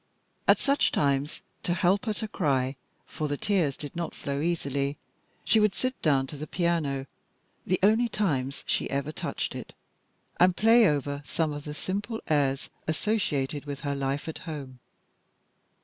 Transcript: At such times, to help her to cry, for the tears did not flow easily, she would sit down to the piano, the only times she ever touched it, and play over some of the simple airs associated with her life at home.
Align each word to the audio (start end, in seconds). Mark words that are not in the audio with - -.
At 0.47 0.57
such 0.57 0.91
times, 0.91 1.43
to 1.61 1.75
help 1.75 2.05
her 2.07 2.13
to 2.15 2.27
cry, 2.27 2.75
for 3.05 3.27
the 3.27 3.37
tears 3.37 3.77
did 3.77 3.95
not 3.95 4.15
flow 4.15 4.41
easily, 4.41 4.97
she 5.45 5.59
would 5.59 5.75
sit 5.75 6.01
down 6.01 6.25
to 6.25 6.37
the 6.37 6.47
piano, 6.47 7.05
the 7.67 7.77
only 7.83 8.09
times 8.09 8.63
she 8.65 8.89
ever 8.89 9.11
touched 9.11 9.53
it, 9.53 9.75
and 10.39 10.57
play 10.57 10.87
over 10.87 11.21
some 11.23 11.53
of 11.53 11.65
the 11.65 11.75
simple 11.75 12.19
airs 12.29 12.71
associated 12.87 13.65
with 13.65 13.81
her 13.81 13.93
life 13.93 14.27
at 14.27 14.39
home. 14.49 14.79